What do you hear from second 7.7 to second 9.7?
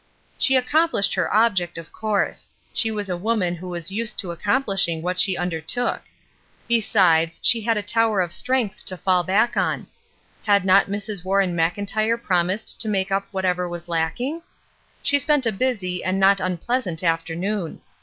a tower of strength to fall back